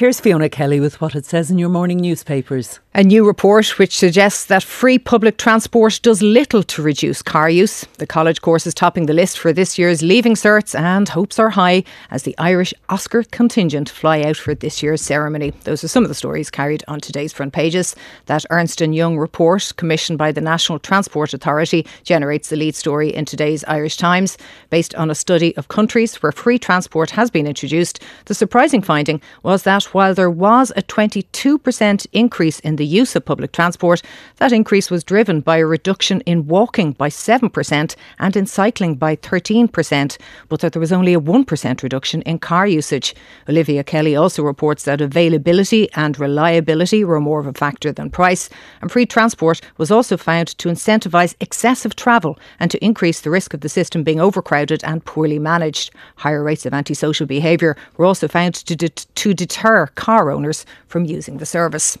[0.00, 2.80] here's Fiona Kelly with what it says in your morning newspapers.
[2.92, 7.84] A new report which suggests that free public transport does little to reduce car use.
[7.98, 11.50] The college course is topping the list for this year's Leaving Certs, and hopes are
[11.50, 15.52] high as the Irish Oscar contingent fly out for this year's ceremony.
[15.62, 17.94] Those are some of the stories carried on today's front pages.
[18.26, 23.14] That Ernst & Young report, commissioned by the National Transport Authority, generates the lead story
[23.14, 24.36] in today's Irish Times.
[24.68, 29.22] Based on a study of countries where free transport has been introduced, the surprising finding
[29.44, 34.00] was that while there was a 22% increase in the use of public transport,
[34.36, 39.14] that increase was driven by a reduction in walking by 7% and in cycling by
[39.16, 40.16] 13%,
[40.48, 43.14] but that there was only a 1% reduction in car usage.
[43.50, 48.48] Olivia Kelly also reports that availability and reliability were more of a factor than price,
[48.80, 53.52] and free transport was also found to incentivise excessive travel and to increase the risk
[53.52, 55.90] of the system being overcrowded and poorly managed.
[56.16, 61.36] Higher rates of antisocial behaviour were also found to, to deter car owners from using
[61.36, 61.98] the service.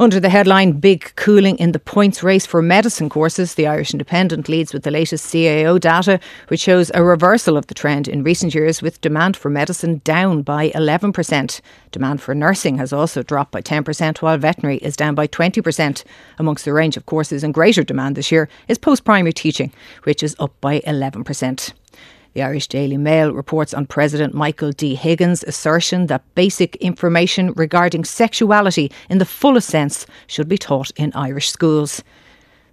[0.00, 4.48] Under the headline Big Cooling in the Points Race for Medicine courses, the Irish Independent
[4.48, 8.54] leads with the latest CAO data, which shows a reversal of the trend in recent
[8.54, 11.60] years, with demand for medicine down by 11%.
[11.90, 16.04] Demand for nursing has also dropped by 10%, while veterinary is down by 20%.
[16.38, 19.72] Amongst the range of courses in greater demand this year is post primary teaching,
[20.04, 21.74] which is up by 11%.
[22.34, 24.94] The Irish Daily Mail reports on President Michael D.
[24.94, 31.12] Higgins' assertion that basic information regarding sexuality in the fullest sense should be taught in
[31.14, 32.02] Irish schools.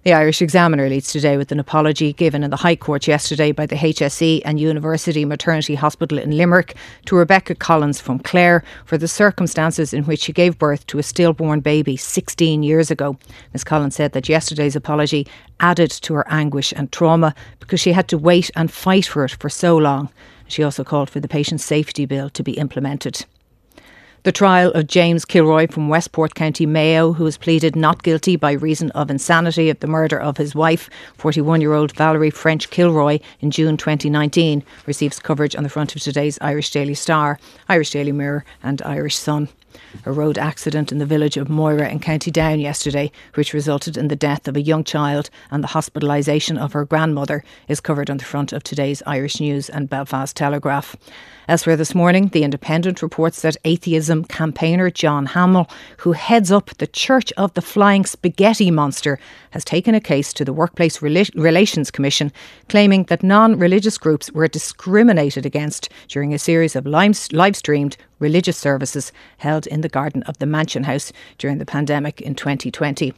[0.02, 3.66] The Irish Examiner leads today with an apology given in the High Court yesterday by
[3.66, 9.06] the HSE and University Maternity Hospital in Limerick to Rebecca Collins from Clare for the
[9.06, 13.18] circumstances in which she gave birth to a stillborn baby 16 years ago.
[13.52, 15.26] Ms Collins said that yesterday's apology
[15.60, 19.32] added to her anguish and trauma because she had to wait and fight for it
[19.32, 20.08] for so long.
[20.48, 23.26] She also called for the Patient Safety Bill to be implemented.
[24.22, 28.52] The trial of James Kilroy from Westport, County Mayo, who was pleaded not guilty by
[28.52, 33.20] reason of insanity of the murder of his wife, 41 year old Valerie French Kilroy,
[33.40, 37.38] in June 2019, receives coverage on the front of today's Irish Daily Star,
[37.70, 39.48] Irish Daily Mirror, and Irish Sun.
[40.06, 44.08] A road accident in the village of Moira in County Down yesterday, which resulted in
[44.08, 48.16] the death of a young child and the hospitalisation of her grandmother, is covered on
[48.16, 50.96] the front of today's Irish News and Belfast Telegraph.
[51.48, 56.86] Elsewhere this morning, The Independent reports that atheism campaigner John Hamill, who heads up the
[56.86, 59.18] Church of the Flying Spaghetti Monster,
[59.50, 62.30] has taken a case to the Workplace Rel- Relations Commission,
[62.68, 67.16] claiming that non religious groups were discriminated against during a series of live
[67.56, 72.34] streamed religious services held in the garden of the Mansion House during the pandemic in
[72.34, 73.12] 2020.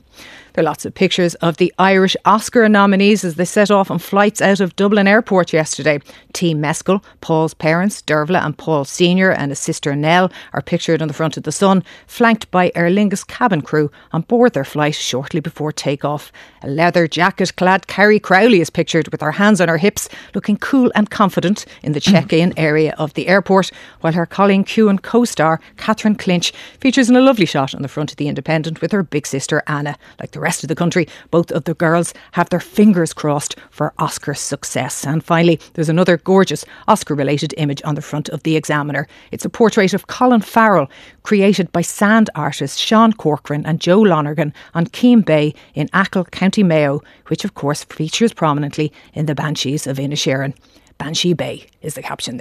[0.55, 3.99] There are lots of pictures of the Irish Oscar nominees as they set off on
[3.99, 5.99] flights out of Dublin Airport yesterday.
[6.35, 11.09] Team Mescal, Paul's parents, Dervla and Paul Sr., and his sister Nell are pictured on
[11.09, 14.95] the front of the Sun, flanked by Aer Lingus cabin crew on board their flight
[14.95, 16.31] shortly before takeoff.
[16.63, 20.59] A leather jacket clad Carrie Crowley is pictured with her hands on her hips, looking
[20.59, 23.71] cool and confident in the check in area of the airport,
[24.03, 27.89] while her Cailín Ciúin co star, Catherine Clinch, features in a lovely shot on the
[27.89, 29.97] front of the Independent with her big sister Anna.
[30.19, 33.93] Like the rest of the country, both of the girls have their fingers crossed for
[33.99, 35.05] Oscar success.
[35.07, 39.07] And finally, there's another gorgeous Oscar related image on the front of the Examiner.
[39.31, 40.91] It's a portrait of Colin Farrell,
[41.23, 46.63] created by sand artists Sean Corcoran and Joe Lonergan on Keem Bay in Achill, County
[46.63, 50.55] Mayo, which of course features prominently in the Banshees of Inisherin.
[50.99, 52.41] Banshee Bay is the caption there.